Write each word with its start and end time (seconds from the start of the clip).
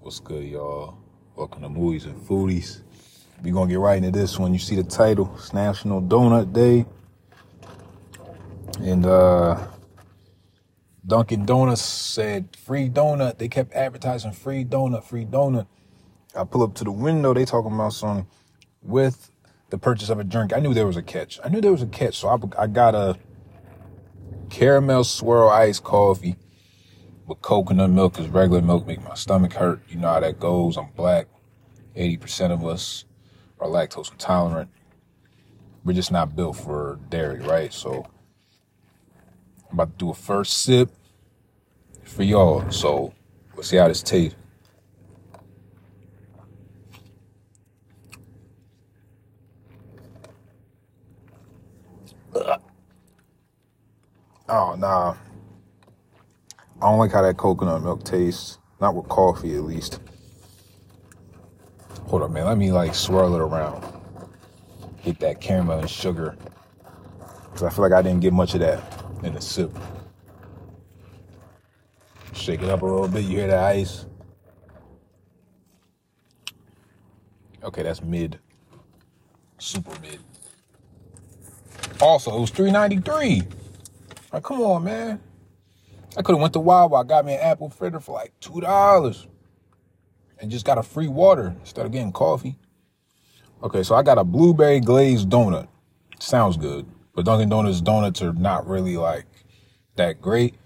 What's 0.00 0.20
good, 0.20 0.44
y'all? 0.44 0.96
Welcome 1.34 1.62
to 1.62 1.68
Movies 1.68 2.04
and 2.04 2.16
Foodies. 2.16 2.82
We're 3.42 3.52
gonna 3.52 3.68
get 3.68 3.80
right 3.80 3.96
into 4.02 4.16
this 4.16 4.38
one. 4.38 4.52
You 4.52 4.58
see 4.60 4.76
the 4.76 4.84
title, 4.84 5.34
it's 5.36 5.52
National 5.52 6.00
Donut 6.00 6.52
Day. 6.52 6.86
And 8.80 9.04
uh 9.04 9.66
Dunkin' 11.04 11.44
Donuts 11.44 11.82
said 11.82 12.56
free 12.56 12.88
donut. 12.88 13.38
They 13.38 13.48
kept 13.48 13.72
advertising 13.74 14.32
free 14.32 14.64
donut, 14.64 15.02
free 15.02 15.24
donut. 15.24 15.66
I 16.34 16.44
pull 16.44 16.62
up 16.62 16.74
to 16.76 16.84
the 16.84 16.92
window, 16.92 17.34
they 17.34 17.44
talking 17.44 17.74
about 17.74 17.92
some 17.92 18.28
with 18.80 19.32
the 19.70 19.78
purchase 19.78 20.10
of 20.10 20.20
a 20.20 20.24
drink. 20.24 20.52
I 20.54 20.60
knew 20.60 20.74
there 20.74 20.86
was 20.86 20.96
a 20.96 21.02
catch. 21.02 21.40
I 21.44 21.48
knew 21.48 21.60
there 21.60 21.72
was 21.72 21.82
a 21.82 21.86
catch, 21.86 22.18
so 22.18 22.28
I, 22.28 22.62
I 22.62 22.66
got 22.68 22.94
a 22.94 23.18
caramel 24.48 25.02
swirl 25.02 25.48
iced 25.48 25.82
coffee 25.82 26.36
with 27.28 27.42
coconut 27.42 27.90
milk 27.90 28.14
because 28.14 28.28
regular 28.28 28.62
milk 28.62 28.86
make 28.86 29.02
my 29.04 29.14
stomach 29.14 29.52
hurt. 29.52 29.82
You 29.88 29.98
know 29.98 30.08
how 30.08 30.20
that 30.20 30.40
goes. 30.40 30.76
I'm 30.76 30.88
black. 30.96 31.26
80% 31.96 32.50
of 32.52 32.64
us 32.64 33.04
are 33.60 33.68
lactose 33.68 34.10
intolerant. 34.10 34.70
We're 35.84 35.92
just 35.92 36.10
not 36.10 36.34
built 36.34 36.56
for 36.56 36.98
dairy, 37.10 37.40
right? 37.40 37.72
So 37.72 38.06
I'm 39.70 39.74
about 39.74 39.98
to 39.98 40.04
do 40.04 40.10
a 40.10 40.14
first 40.14 40.62
sip 40.62 40.90
for 42.02 42.22
y'all. 42.22 42.70
So 42.70 43.12
let's 43.56 43.68
see 43.68 43.76
how 43.76 43.88
this 43.88 44.02
tastes. 44.02 44.36
Oh 54.48 54.74
nah. 54.76 55.14
I 56.80 56.90
don't 56.90 56.98
like 56.98 57.10
how 57.10 57.22
that 57.22 57.36
coconut 57.36 57.82
milk 57.82 58.04
tastes. 58.04 58.58
Not 58.80 58.94
with 58.94 59.08
coffee, 59.08 59.56
at 59.56 59.62
least. 59.62 59.98
Hold 62.06 62.22
up, 62.22 62.30
man. 62.30 62.44
Let 62.46 62.56
me 62.56 62.70
like 62.70 62.94
swirl 62.94 63.34
it 63.34 63.40
around. 63.40 63.84
Get 65.02 65.18
that 65.20 65.40
caramel 65.40 65.80
and 65.80 65.90
sugar. 65.90 66.36
Cause 67.50 67.64
I 67.64 67.70
feel 67.70 67.82
like 67.82 67.92
I 67.92 68.02
didn't 68.02 68.20
get 68.20 68.32
much 68.32 68.54
of 68.54 68.60
that 68.60 68.80
in 69.24 69.34
the 69.34 69.40
sip. 69.40 69.76
Shake 72.32 72.62
it 72.62 72.68
up 72.68 72.82
a 72.82 72.86
little 72.86 73.08
bit. 73.08 73.24
You 73.24 73.38
hear 73.38 73.46
the 73.48 73.58
ice? 73.58 74.06
Okay, 77.64 77.82
that's 77.82 78.02
mid. 78.02 78.38
Super 79.58 79.98
mid. 80.00 80.20
Also, 82.00 82.36
it 82.36 82.40
was 82.40 82.50
393. 82.50 83.42
Like, 84.32 84.42
come 84.44 84.60
on, 84.60 84.84
man. 84.84 85.20
I 86.18 86.22
could 86.22 86.32
have 86.32 86.40
went 86.40 86.52
to 86.54 86.60
Wawa, 86.60 87.04
got 87.04 87.24
me 87.24 87.34
an 87.34 87.40
apple 87.40 87.70
fritter 87.70 88.00
for 88.00 88.10
like 88.10 88.32
two 88.40 88.60
dollars, 88.60 89.28
and 90.40 90.50
just 90.50 90.66
got 90.66 90.76
a 90.76 90.82
free 90.82 91.06
water 91.06 91.54
instead 91.60 91.86
of 91.86 91.92
getting 91.92 92.10
coffee. 92.10 92.58
Okay, 93.62 93.84
so 93.84 93.94
I 93.94 94.02
got 94.02 94.18
a 94.18 94.24
blueberry 94.24 94.80
glazed 94.80 95.30
donut. 95.30 95.68
Sounds 96.18 96.56
good, 96.56 96.86
but 97.14 97.24
Dunkin' 97.24 97.48
Donuts 97.48 97.80
donuts 97.80 98.20
are 98.20 98.32
not 98.32 98.66
really 98.66 98.96
like 98.96 99.26
that 99.94 100.20
great. 100.20 100.56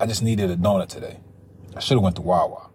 I 0.00 0.06
just 0.06 0.24
needed 0.24 0.50
a 0.50 0.56
donut 0.56 0.88
today. 0.88 1.20
I 1.76 1.78
should 1.78 1.94
have 1.94 2.02
went 2.02 2.16
to 2.16 2.22
Wawa. 2.22 2.68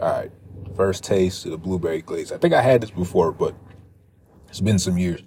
All 0.00 0.10
right, 0.10 0.30
first 0.74 1.04
taste 1.04 1.44
of 1.44 1.50
the 1.50 1.58
blueberry 1.58 2.00
glaze. 2.00 2.32
I 2.32 2.38
think 2.38 2.54
I 2.54 2.62
had 2.62 2.80
this 2.80 2.90
before, 2.90 3.30
but 3.30 3.54
it's 4.48 4.60
been 4.60 4.78
some 4.78 4.96
years. 4.96 5.20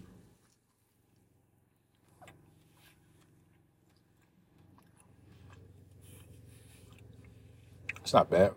It's 8.05 8.13
not 8.13 8.29
bad. 8.29 8.51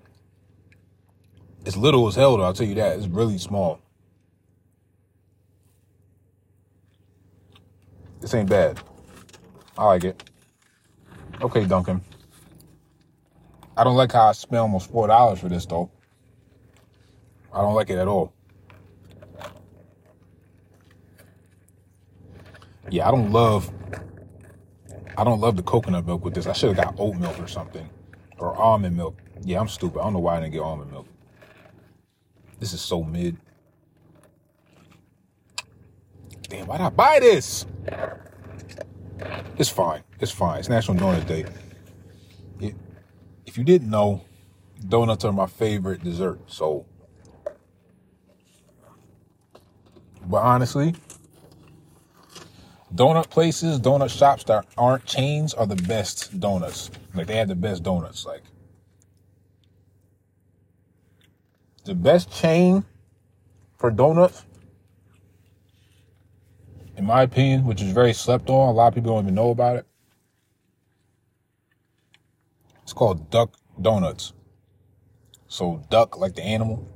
It's 1.64 1.74
little 1.74 2.06
as 2.06 2.14
hell, 2.16 2.36
though. 2.36 2.42
I'll 2.44 2.52
tell 2.52 2.66
you 2.66 2.74
that. 2.74 2.98
It's 2.98 3.06
really 3.06 3.38
small. 3.38 3.80
This 8.20 8.34
ain't 8.34 8.50
bad. 8.50 8.78
I 9.78 9.86
like 9.86 10.04
it. 10.04 10.22
Okay, 11.40 11.64
Dunkin'. 11.64 12.02
I 13.74 13.84
don't 13.84 13.96
like 13.96 14.12
how 14.12 14.28
I 14.28 14.32
spent 14.32 14.60
almost 14.60 14.90
four 14.90 15.06
dollars 15.06 15.38
for 15.38 15.48
this 15.48 15.64
though. 15.64 15.90
I 17.50 17.62
don't 17.62 17.74
like 17.74 17.88
it 17.88 17.96
at 17.96 18.06
all. 18.06 18.34
Yeah, 22.90 23.08
I 23.08 23.12
don't 23.12 23.32
love 23.32 23.72
I 25.16 25.24
don't 25.24 25.40
love 25.40 25.56
the 25.56 25.62
coconut 25.62 26.04
milk 26.04 26.22
with 26.22 26.34
this. 26.34 26.46
I 26.46 26.52
should 26.52 26.76
have 26.76 26.84
got 26.84 26.94
oat 26.98 27.16
milk 27.16 27.38
or 27.38 27.48
something. 27.48 27.88
Or 28.36 28.54
almond 28.54 28.94
milk. 28.94 29.16
Yeah, 29.42 29.60
I'm 29.60 29.68
stupid. 29.68 30.00
I 30.00 30.04
don't 30.04 30.12
know 30.12 30.18
why 30.18 30.36
I 30.36 30.40
didn't 30.40 30.52
get 30.52 30.60
almond 30.60 30.90
milk. 30.90 31.06
This 32.58 32.72
is 32.72 32.80
so 32.80 33.02
mid. 33.02 33.36
Damn, 36.48 36.66
why'd 36.66 36.80
I 36.80 36.88
buy 36.88 37.18
this? 37.20 37.66
It's 39.58 39.68
fine. 39.68 40.02
It's 40.20 40.32
fine. 40.32 40.60
It's 40.60 40.68
National 40.68 40.96
Donut 40.96 41.26
Day. 41.26 41.44
It, 42.60 42.74
if 43.46 43.58
you 43.58 43.64
didn't 43.64 43.90
know, 43.90 44.22
donuts 44.88 45.24
are 45.24 45.32
my 45.32 45.46
favorite 45.46 46.02
dessert. 46.02 46.40
So, 46.46 46.86
but 50.26 50.42
honestly, 50.42 50.94
donut 52.94 53.28
places, 53.30 53.78
donut 53.80 54.16
shops 54.16 54.44
that 54.44 54.66
aren't 54.76 55.04
chains 55.04 55.54
are 55.54 55.66
the 55.66 55.76
best 55.76 56.38
donuts. 56.40 56.90
Like 57.14 57.26
they 57.26 57.36
have 57.36 57.48
the 57.48 57.54
best 57.56 57.82
donuts. 57.82 58.24
Like 58.24 58.42
the 61.88 61.94
best 61.94 62.30
chain 62.30 62.84
for 63.78 63.90
donuts, 63.90 64.44
in 66.98 67.06
my 67.06 67.22
opinion, 67.22 67.64
which 67.64 67.80
is 67.80 67.92
very 67.92 68.12
slept 68.12 68.50
on. 68.50 68.68
A 68.68 68.72
lot 68.72 68.88
of 68.88 68.94
people 68.94 69.14
don't 69.14 69.24
even 69.24 69.34
know 69.34 69.50
about 69.50 69.76
it. 69.76 69.86
It's 72.82 72.92
called 72.92 73.30
Duck 73.30 73.54
Donuts. 73.80 74.34
So 75.46 75.82
duck 75.88 76.18
like 76.18 76.34
the 76.34 76.42
animal. 76.42 76.86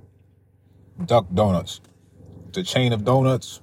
Duck 1.06 1.26
Donuts. 1.32 1.80
The 2.52 2.62
chain 2.62 2.92
of 2.92 3.02
donuts. 3.02 3.62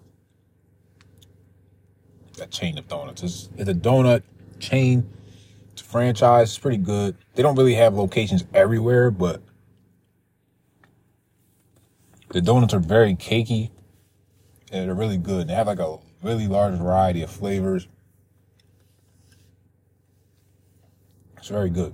That 2.37 2.49
chain 2.49 2.79
of 2.79 2.87
donuts. 2.87 3.21
It's, 3.21 3.49
it's 3.55 3.69
a 3.69 3.73
donut 3.75 4.23
chain. 4.59 5.07
It's 5.73 5.83
a 5.83 5.85
franchise. 5.85 6.49
It's 6.49 6.57
pretty 6.57 6.77
good. 6.77 7.15
They 7.35 7.43
don't 7.43 7.55
really 7.55 7.75
have 7.75 7.93
locations 7.93 8.45
everywhere, 8.51 9.11
but 9.11 9.43
the 12.29 12.41
donuts 12.41 12.73
are 12.73 12.79
very 12.79 13.15
cakey 13.15 13.71
and 14.71 14.87
they're 14.87 14.95
really 14.95 15.17
good. 15.17 15.47
They 15.47 15.53
have 15.53 15.67
like 15.67 15.79
a 15.79 15.97
really 16.21 16.47
large 16.47 16.75
variety 16.75 17.21
of 17.23 17.29
flavors. 17.29 17.87
It's 21.37 21.47
very 21.47 21.69
good. 21.69 21.93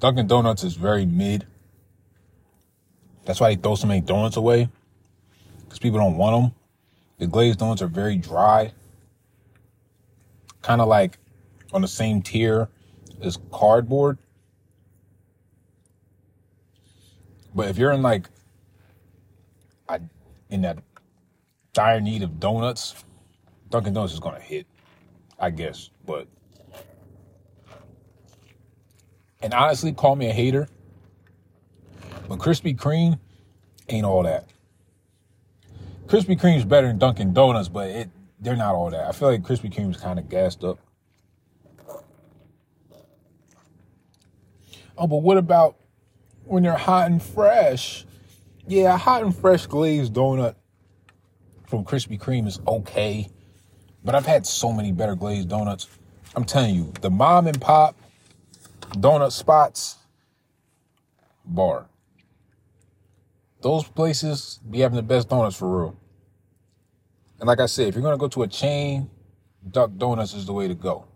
Dunkin' 0.00 0.26
Donuts 0.26 0.64
is 0.64 0.74
very 0.74 1.06
mid. 1.06 1.46
That's 3.24 3.40
why 3.40 3.54
they 3.54 3.62
throw 3.62 3.74
so 3.74 3.86
many 3.86 4.00
donuts 4.00 4.36
away. 4.36 4.68
Because 5.62 5.78
people 5.78 5.98
don't 5.98 6.18
want 6.18 6.42
them. 6.42 6.54
The 7.18 7.26
glazed 7.26 7.60
donuts 7.60 7.80
are 7.80 7.86
very 7.86 8.16
dry. 8.16 8.72
Kind 10.60 10.80
of 10.80 10.88
like 10.88 11.18
on 11.72 11.80
the 11.80 11.88
same 11.88 12.20
tier 12.20 12.68
as 13.22 13.38
cardboard. 13.50 14.18
But 17.54 17.68
if 17.68 17.78
you're 17.78 17.92
in 17.92 18.02
like 18.02 18.28
I 19.88 20.00
in 20.50 20.62
that 20.62 20.78
dire 21.72 22.00
need 22.00 22.22
of 22.22 22.40
donuts, 22.40 23.04
Dunkin' 23.70 23.94
Donuts 23.94 24.12
is 24.12 24.20
gonna 24.20 24.40
hit, 24.40 24.66
I 25.38 25.50
guess. 25.50 25.90
But 26.04 26.26
and 29.40 29.54
honestly, 29.54 29.92
call 29.92 30.16
me 30.16 30.28
a 30.28 30.32
hater, 30.32 30.68
but 32.28 32.38
Krispy 32.38 32.76
Kreme 32.76 33.18
ain't 33.88 34.06
all 34.06 34.22
that. 34.24 34.48
Krispy 36.06 36.38
Kreme's 36.38 36.64
better 36.64 36.86
than 36.86 36.98
Dunkin' 36.98 37.32
Donuts, 37.32 37.68
but 37.68 37.88
it 37.88 38.10
they're 38.40 38.56
not 38.56 38.74
all 38.74 38.90
that. 38.90 39.06
I 39.06 39.12
feel 39.12 39.28
like 39.28 39.42
Krispy 39.42 39.72
Kreme's 39.72 39.96
kind 39.96 40.18
of 40.18 40.28
gassed 40.28 40.64
up. 40.64 40.78
Oh, 44.96 45.06
but 45.06 45.16
what 45.16 45.38
about 45.38 45.76
when 46.44 46.62
they're 46.62 46.76
hot 46.76 47.10
and 47.10 47.22
fresh? 47.22 48.04
Yeah, 48.66 48.96
hot 48.96 49.22
and 49.22 49.36
fresh 49.36 49.66
glazed 49.66 50.14
donut 50.14 50.54
from 51.66 51.84
Krispy 51.84 52.18
Kreme 52.18 52.46
is 52.46 52.60
okay, 52.66 53.28
but 54.04 54.14
I've 54.14 54.26
had 54.26 54.46
so 54.46 54.72
many 54.72 54.92
better 54.92 55.14
glazed 55.14 55.48
donuts. 55.48 55.88
I'm 56.34 56.44
telling 56.44 56.74
you, 56.74 56.92
the 57.00 57.10
mom 57.10 57.46
and 57.46 57.60
pop 57.60 57.96
donut 58.92 59.32
spots, 59.32 59.96
bar. 61.44 61.86
Those 63.60 63.84
places 63.84 64.60
be 64.70 64.80
having 64.80 64.96
the 64.96 65.02
best 65.02 65.28
donuts 65.28 65.56
for 65.56 65.82
real. 65.82 65.96
And 67.40 67.46
like 67.46 67.60
I 67.60 67.66
said, 67.66 67.88
if 67.88 67.94
you're 67.94 68.02
gonna 68.02 68.18
go 68.18 68.28
to 68.28 68.42
a 68.42 68.48
chain, 68.48 69.10
Duck 69.70 69.90
Donuts 69.96 70.34
is 70.34 70.46
the 70.46 70.52
way 70.52 70.68
to 70.68 70.74
go. 70.74 71.06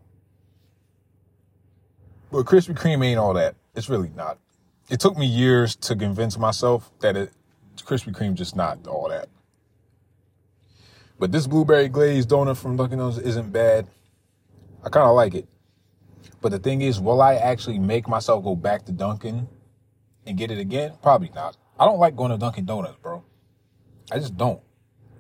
But 2.31 2.47
Krispy 2.47 2.75
Kreme 2.77 3.05
ain't 3.05 3.19
all 3.19 3.35
that. 3.35 3.55
It's 3.75 3.89
really 3.89 4.11
not. 4.17 4.39
It 4.91 5.01
took 5.01 5.17
me 5.17 5.27
years 5.27 5.77
to 5.77 5.97
convince 5.97 6.39
myself 6.39 6.91
that 7.01 7.17
it 7.17 7.33
Krispy 7.77 8.13
Kreme 8.13 8.35
just 8.35 8.57
not 8.57 8.87
all 8.87 9.09
that. 9.09 9.29
But 11.19 11.33
this 11.33 11.47
blueberry 11.47 11.89
glazed 11.89 12.29
donut 12.29 12.57
from 12.57 12.77
Dunkin' 12.77 12.99
Donuts 12.99 13.19
isn't 13.19 13.53
bad. 13.53 13.89
I 14.85 14.89
kind 14.89 15.07
of 15.07 15.17
like 15.17 15.35
it. 15.35 15.49
But 16.41 16.53
the 16.53 16.59
thing 16.59 16.83
is, 16.83 17.01
will 17.01 17.21
I 17.21 17.35
actually 17.35 17.79
make 17.79 18.09
myself 18.09 18.45
go 18.45 18.55
back 18.55 18.85
to 18.87 18.93
Dunkin' 18.93 19.49
and 20.27 20.39
get 20.39 20.51
it 20.51 20.59
again? 20.59 20.93
Probably 21.03 21.31
not. 21.35 21.57
I 21.79 21.85
don't 21.85 21.99
like 21.99 22.15
going 22.15 22.31
to 22.31 22.39
Dunkin' 22.39 22.67
Donuts, 22.67 22.99
bro. 23.03 23.25
I 24.13 24.19
just 24.19 24.37
don't. 24.37 24.61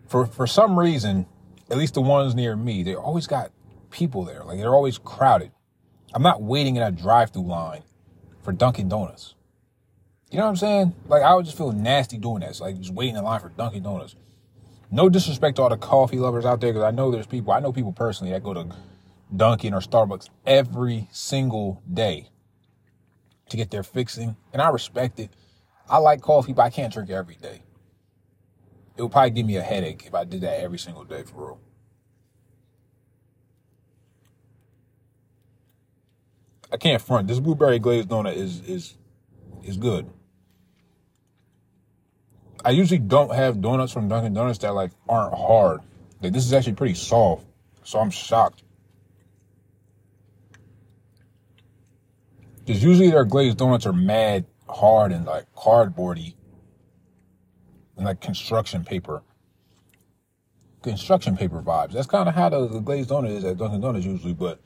For 0.06 0.26
for 0.26 0.46
some 0.46 0.78
reason, 0.78 1.26
at 1.70 1.76
least 1.76 1.94
the 1.94 2.00
ones 2.00 2.34
near 2.34 2.56
me, 2.56 2.82
they 2.82 2.94
always 2.94 3.26
got 3.26 3.52
people 3.90 4.24
there. 4.24 4.44
Like 4.44 4.58
they're 4.58 4.74
always 4.74 4.98
crowded. 4.98 5.52
I'm 6.14 6.22
not 6.22 6.42
waiting 6.42 6.76
in 6.76 6.82
a 6.82 6.90
drive-through 6.90 7.46
line 7.46 7.82
for 8.42 8.52
Dunkin' 8.52 8.88
Donuts. 8.88 9.34
You 10.30 10.38
know 10.38 10.44
what 10.44 10.50
I'm 10.50 10.56
saying? 10.56 10.94
Like 11.06 11.22
I 11.22 11.34
would 11.34 11.46
just 11.46 11.56
feel 11.56 11.72
nasty 11.72 12.19
doing 12.19 12.40
that. 12.40 12.50
It's 12.50 12.60
like 12.60 12.78
just 12.78 12.92
waiting 12.92 13.16
in 13.16 13.25
line 13.25 13.40
for 13.40 13.48
Dunkin' 13.48 13.82
Donuts. 13.82 14.14
No 14.90 15.08
disrespect 15.08 15.56
to 15.56 15.62
all 15.62 15.69
the 15.69 15.76
coffee 15.76 16.19
lovers 16.19 16.44
out 16.44 16.60
there, 16.60 16.72
because 16.72 16.84
I 16.84 16.90
know 16.90 17.10
there's 17.10 17.26
people. 17.26 17.52
I 17.52 17.60
know 17.60 17.72
people 17.72 17.92
personally 17.92 18.32
that 18.32 18.42
go 18.42 18.54
to 18.54 18.69
Dunkin' 19.34 19.75
or 19.75 19.80
Starbucks 19.80 20.28
every 20.46 21.08
single 21.12 21.82
day 21.92 22.30
to 23.48 23.56
get 23.56 23.70
their 23.70 23.82
fixing, 23.82 24.36
and 24.52 24.60
I 24.60 24.69
respect 24.70 25.19
it. 25.20 25.30
I 25.88 25.98
like 25.98 26.20
coffee, 26.20 26.52
but 26.52 26.62
I 26.62 26.70
can't 26.70 26.92
drink 26.92 27.08
it 27.10 27.14
every 27.14 27.36
day. 27.36 27.62
It 28.96 29.02
would 29.02 29.12
probably 29.12 29.30
give 29.30 29.46
me 29.46 29.56
a 29.56 29.62
headache 29.62 30.04
if 30.06 30.14
I 30.14 30.25
did 30.25 30.42
that 30.42 30.60
every 30.60 30.78
single 30.78 31.04
day 31.04 31.22
for 31.22 31.46
real. 31.46 31.60
I 36.70 36.76
can't 36.76 37.00
front. 37.00 37.28
This 37.28 37.40
blueberry 37.40 37.78
glazed 37.78 38.08
donut 38.08 38.34
is 38.36 38.60
is 38.60 38.94
is 39.62 39.78
good. 39.78 40.10
I 42.68 42.72
usually 42.72 42.98
don't 42.98 43.34
have 43.34 43.62
donuts 43.62 43.94
from 43.94 44.08
Dunkin' 44.08 44.34
Donuts 44.34 44.58
that 44.58 44.74
like 44.74 44.90
aren't 45.08 45.34
hard. 45.34 45.80
Like 46.20 46.34
this 46.34 46.44
is 46.44 46.52
actually 46.52 46.74
pretty 46.74 46.92
soft, 46.92 47.46
so 47.82 47.98
I'm 47.98 48.10
shocked. 48.10 48.62
Because 52.66 52.84
usually 52.84 53.10
their 53.10 53.24
glazed 53.24 53.56
donuts 53.56 53.86
are 53.86 53.94
mad 53.94 54.44
hard 54.68 55.12
and 55.12 55.24
like 55.24 55.50
cardboardy 55.54 56.34
and 57.96 58.04
like 58.04 58.20
construction 58.20 58.84
paper. 58.84 59.22
Construction 60.82 61.38
paper 61.38 61.62
vibes. 61.62 61.92
That's 61.92 62.06
kind 62.06 62.28
of 62.28 62.34
how 62.34 62.50
the, 62.50 62.68
the 62.68 62.80
glazed 62.80 63.08
donut 63.08 63.30
is 63.30 63.46
at 63.46 63.56
Dunkin' 63.56 63.80
Donuts 63.80 64.04
usually, 64.04 64.34
but 64.34 64.60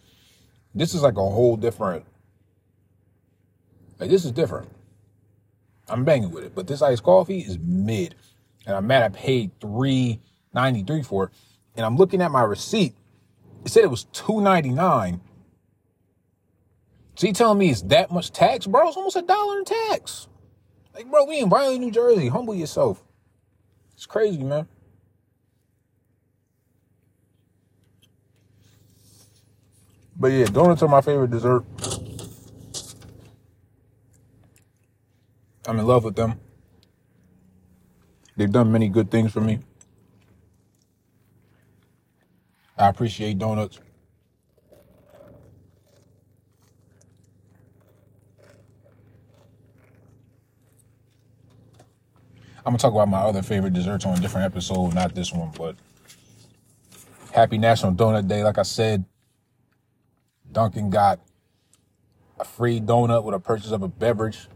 this 0.75 0.93
is 0.93 1.03
like 1.03 1.19
a 1.19 1.21
whole 1.21 1.57
different. 1.57 2.05
Like 4.01 4.11
this 4.11 4.25
is 4.25 4.33
different. 4.33 4.71
I'm 5.89 6.05
banging 6.05 6.31
with 6.31 6.45
it. 6.45 6.55
But 6.55 6.67
this 6.67 6.83
iced 6.83 7.03
coffee 7.03 7.41
is 7.41 7.59
mid. 7.59 8.15
And 8.67 8.77
I'm 8.77 8.87
mad 8.87 9.03
I 9.03 9.09
paid 9.09 9.51
three 9.61 10.21
ninety 10.55 10.83
three 10.83 11.03
for 11.03 11.25
it. 11.25 11.31
And 11.77 11.85
I'm 11.85 11.97
looking 11.97 12.23
at 12.23 12.31
my 12.31 12.43
receipt. 12.43 12.95
It 13.65 13.71
said 13.71 13.85
it 13.85 13.91
was 13.91 14.05
two 14.05 14.41
ninety 14.41 14.71
nine. 14.71 15.21
So 17.15 17.27
you 17.27 17.33
telling 17.33 17.59
me 17.59 17.71
it's 17.71 17.83
that 17.83 18.11
much 18.11 18.33
tax, 18.33 18.67
bro? 18.67 18.89
It's 18.89 18.97
almost 18.97 19.17
a 19.17 19.23
dollar 19.23 19.59
in 19.59 19.65
tax. 19.65 20.29
Like, 20.95 21.11
bro, 21.11 21.25
we 21.25 21.41
in 21.41 21.49
Riley, 21.49 21.79
New 21.79 21.91
Jersey. 21.91 22.29
Humble 22.29 22.55
yourself. 22.55 23.03
It's 23.95 24.07
crazy, 24.07 24.43
man. 24.43 24.67
But 30.17 30.29
yeah, 30.29 30.47
donuts 30.47 30.83
are 30.83 30.89
my 30.89 31.01
favorite 31.01 31.31
dessert. 31.31 31.65
I'm 35.67 35.79
in 35.79 35.87
love 35.87 36.05
with 36.05 36.17
them. 36.17 36.41
They've 38.37 38.51
done 38.51 38.73
many 38.73 38.89
good 38.89 39.11
things 39.11 39.33
for 39.33 39.41
me. 39.41 39.61
I 42.77 42.89
appreciate 42.89 43.39
donuts. 43.39 43.79
I'm 52.65 52.73
gonna 52.73 52.79
talk 52.79 52.93
about 52.93 53.09
my 53.09 53.19
other 53.19 53.43
favorite 53.43 53.73
desserts 53.73 54.07
on 54.07 54.17
a 54.17 54.21
different 54.21 54.47
episode, 54.47 54.95
not 54.95 55.15
this 55.15 55.33
one, 55.33 55.51
but 55.57 55.77
Happy 57.33 57.59
National 57.59 57.93
Donut 57.93 58.29
Day. 58.29 58.45
Like 58.45 58.59
I 58.59 58.63
said, 58.63 59.05
Dunkin' 60.51 60.91
got 60.91 61.21
a 62.39 62.45
free 62.45 62.81
donut 62.81 63.25
with 63.25 63.35
a 63.35 63.41
purchase 63.41 63.73
of 63.73 63.83
a 63.83 63.89
beverage. 63.89 64.49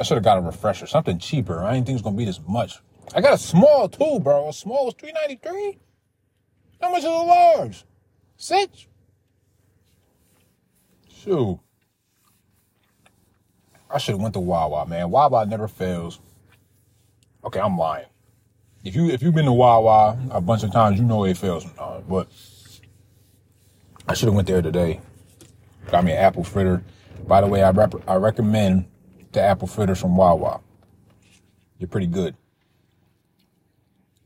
I 0.00 0.02
should 0.02 0.16
have 0.16 0.24
got 0.24 0.38
a 0.38 0.40
refresher, 0.40 0.86
something 0.86 1.18
cheaper. 1.18 1.62
I 1.62 1.74
didn't 1.74 1.86
think 1.86 1.94
it 1.94 1.98
was 1.98 2.02
gonna 2.02 2.16
be 2.16 2.24
this 2.24 2.40
much. 2.48 2.78
I 3.14 3.20
got 3.20 3.34
a 3.34 3.38
small 3.38 3.86
too, 3.86 4.18
bro. 4.20 4.48
A 4.48 4.52
small 4.52 4.86
was 4.86 4.94
three 4.94 5.12
ninety 5.12 5.36
three. 5.36 5.78
How 6.80 6.90
much 6.90 7.00
is 7.00 7.04
a 7.04 7.10
large? 7.10 7.84
Six. 8.38 8.86
Shoot. 11.12 11.60
I 13.90 13.98
should 13.98 14.12
have 14.12 14.22
went 14.22 14.34
to 14.34 14.40
Wawa, 14.40 14.86
man. 14.86 15.10
Wawa 15.10 15.44
never 15.44 15.68
fails. 15.68 16.18
Okay, 17.44 17.60
I'm 17.60 17.76
lying. 17.76 18.06
If 18.82 18.94
you 18.96 19.10
if 19.10 19.20
you've 19.22 19.34
been 19.34 19.44
to 19.44 19.52
Wawa 19.52 20.18
a 20.30 20.40
bunch 20.40 20.62
of 20.62 20.72
times, 20.72 20.98
you 20.98 21.04
know 21.04 21.24
it 21.24 21.36
fails. 21.36 21.66
Uh, 21.78 22.00
but 22.08 22.28
I 24.08 24.14
should 24.14 24.28
have 24.28 24.34
went 24.34 24.48
there 24.48 24.62
today. 24.62 25.00
Got 25.90 26.04
me 26.04 26.12
an 26.12 26.18
apple 26.18 26.44
fritter. 26.44 26.82
By 27.26 27.42
the 27.42 27.46
way, 27.46 27.62
I 27.62 27.70
rep- 27.70 28.08
I 28.08 28.14
recommend 28.14 28.86
the 29.32 29.40
apple 29.40 29.68
fritters 29.68 30.00
from 30.00 30.16
Wawa. 30.16 30.60
They're 31.78 31.88
pretty 31.88 32.06
good. 32.06 32.36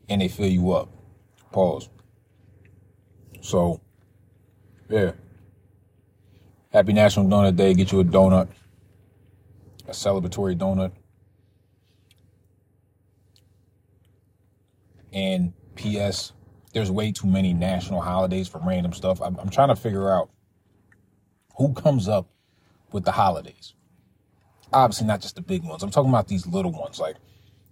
And 0.08 0.20
they 0.20 0.28
fill 0.28 0.48
you 0.48 0.72
up. 0.72 0.90
Pause. 1.52 1.88
So, 3.40 3.80
yeah. 4.88 5.12
Happy 6.72 6.92
National 6.92 7.26
Donut 7.26 7.56
Day. 7.56 7.74
Get 7.74 7.92
you 7.92 8.00
a 8.00 8.04
donut. 8.04 8.48
A 9.86 9.92
celebratory 9.92 10.56
donut. 10.58 10.92
And 15.12 15.52
P.S. 15.76 16.32
There's 16.72 16.90
way 16.90 17.12
too 17.12 17.28
many 17.28 17.52
national 17.52 18.00
holidays 18.00 18.48
for 18.48 18.60
random 18.64 18.92
stuff. 18.92 19.22
I'm, 19.22 19.38
I'm 19.38 19.48
trying 19.48 19.68
to 19.68 19.76
figure 19.76 20.10
out 20.10 20.30
who 21.56 21.72
comes 21.72 22.08
up 22.08 22.28
with 22.90 23.04
the 23.04 23.12
holidays 23.12 23.74
obviously 24.74 25.06
not 25.06 25.20
just 25.22 25.36
the 25.36 25.42
big 25.42 25.64
ones. 25.64 25.82
I'm 25.82 25.90
talking 25.90 26.10
about 26.10 26.28
these 26.28 26.46
little 26.46 26.72
ones 26.72 26.98
like 26.98 27.16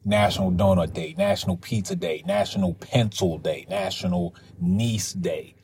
National 0.05 0.51
Donut 0.51 0.93
Day, 0.93 1.15
National 1.19 1.57
Pizza 1.57 1.97
Day, 1.97 2.23
National 2.27 2.75
Pencil 2.75 3.39
Day, 3.39 3.67
National 3.69 4.35
Niece 4.61 5.13
Day, 5.13 5.55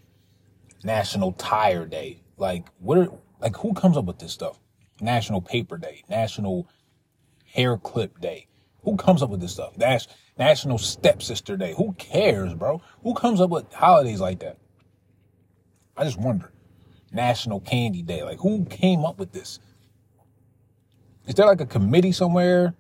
National 0.85 1.33
Tire 1.33 1.87
Day. 1.87 2.23
Like 2.37 2.67
what 2.79 2.99
are 2.99 3.09
like 3.41 3.57
who 3.57 3.73
comes 3.75 3.97
up 3.97 4.05
with 4.05 4.19
this 4.19 4.33
stuff? 4.33 4.59
National 5.01 5.41
Paper 5.41 5.79
Day, 5.79 6.03
National 6.09 6.69
Hair 7.47 7.79
Clip 7.79 8.21
Day. 8.21 8.47
Who 8.83 8.97
comes 8.97 9.23
up 9.23 9.31
with 9.31 9.41
this 9.41 9.53
stuff? 9.53 9.75
That's 9.77 10.09
National 10.39 10.79
Stepsister 10.79 11.57
Day. 11.57 11.75
Who 11.77 11.95
cares, 11.95 12.55
bro? 12.55 12.81
Who 13.03 13.15
comes 13.15 13.41
up 13.41 13.51
with 13.51 13.73
holidays 13.73 14.21
like 14.21 14.41
that? 14.41 14.59
I 15.97 16.05
just 16.05 16.19
wonder. 16.19 16.53
National 17.13 17.61
Candy 17.61 18.03
Day. 18.03 18.23
Like 18.23 18.39
who 18.39 18.65
came 18.67 19.05
up 19.05 19.19
with 19.19 19.33
this? 19.33 19.59
Is 21.29 21.35
there 21.35 21.47
like 21.47 21.61
a 21.61 21.67
committee 21.67 22.13
somewhere 22.13 22.75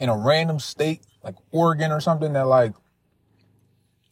in 0.00 0.08
a 0.08 0.18
random 0.18 0.58
state, 0.58 1.02
like 1.22 1.36
Oregon 1.52 1.92
or 1.92 2.00
something, 2.00 2.32
that 2.32 2.48
like 2.48 2.74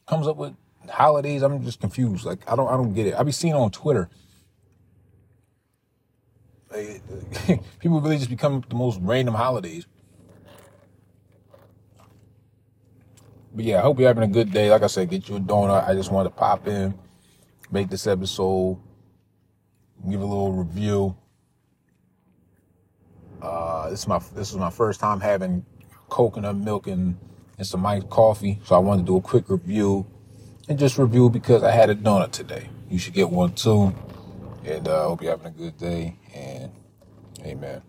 comes 0.07 0.25
up 0.25 0.37
with 0.37 0.53
holidays? 0.89 1.43
I'm 1.43 1.61
just 1.63 1.81
confused. 1.81 2.25
Like 2.25 2.49
I 2.49 2.55
don't, 2.55 2.69
I 2.69 2.77
don't 2.77 2.93
get 2.93 3.07
it. 3.07 3.15
I 3.15 3.23
be 3.23 3.33
seeing 3.33 3.53
on 3.53 3.71
Twitter. 3.71 4.09
People 7.79 8.01
really 8.01 8.17
just 8.17 8.29
become 8.29 8.63
the 8.67 8.75
most 8.75 8.99
random 9.01 9.35
holidays. 9.35 9.85
But 13.53 13.65
yeah, 13.65 13.79
I 13.79 13.81
hope 13.81 13.99
you're 13.99 14.07
having 14.07 14.23
a 14.23 14.27
good 14.27 14.51
day. 14.51 14.71
Like 14.71 14.81
I 14.81 14.87
said, 14.87 15.09
get 15.09 15.29
you 15.29 15.35
a 15.35 15.39
donut. 15.39 15.87
I 15.87 15.93
just 15.93 16.11
wanted 16.11 16.29
to 16.29 16.35
pop 16.35 16.67
in, 16.67 16.97
make 17.69 17.89
this 17.89 18.07
episode, 18.07 18.79
give 20.09 20.21
a 20.21 20.25
little 20.25 20.53
review. 20.53 21.15
Uh, 23.93 23.95
this 23.95 24.01
is 24.01 24.07
my 24.07 24.19
this 24.33 24.51
is 24.51 24.57
my 24.57 24.71
first 24.71 24.99
time 24.99 25.19
having 25.19 25.63
coconut 26.09 26.55
milk 26.55 26.87
and, 26.87 27.15
and 27.59 27.67
some 27.67 27.85
iced 27.85 28.09
coffee, 28.09 28.59
so 28.63 28.75
I 28.75 28.79
wanted 28.79 29.03
to 29.03 29.05
do 29.05 29.17
a 29.17 29.21
quick 29.21 29.49
review 29.49 30.07
and 30.67 30.79
just 30.79 30.97
review 30.97 31.29
because 31.29 31.61
I 31.61 31.69
had 31.69 31.91
a 31.91 31.95
donut 31.95 32.31
today. 32.31 32.69
You 32.89 32.97
should 32.97 33.13
get 33.13 33.29
one 33.29 33.53
too. 33.53 33.93
And 34.65 34.87
I 34.87 34.91
uh, 34.91 35.03
hope 35.09 35.21
you're 35.21 35.31
having 35.31 35.45
a 35.47 35.51
good 35.51 35.77
day. 35.77 36.17
And 36.33 36.71
hey, 37.39 37.51
amen. 37.51 37.83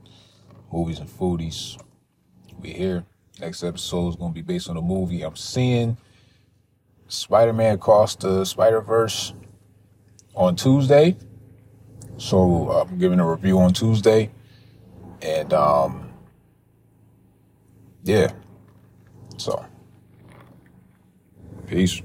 Movies 0.70 0.98
and 0.98 1.08
foodies. 1.08 1.80
We 2.60 2.72
here. 2.72 3.04
Next 3.40 3.62
episode 3.62 4.10
is 4.10 4.16
gonna 4.16 4.34
be 4.34 4.42
based 4.42 4.68
on 4.68 4.76
a 4.76 4.82
movie 4.82 5.22
I'm 5.22 5.36
seeing. 5.36 5.96
Spider-Man 7.08 7.76
Across 7.76 8.16
the 8.16 8.44
Spider-Verse 8.44 9.32
on 10.34 10.56
Tuesday. 10.56 11.16
So 12.18 12.70
I'm 12.72 12.98
giving 12.98 13.20
a 13.20 13.30
review 13.30 13.58
on 13.58 13.72
Tuesday. 13.72 14.30
And 15.24 15.52
um 15.54 16.12
yeah. 18.04 18.32
So 19.38 19.64
peace. 21.66 22.02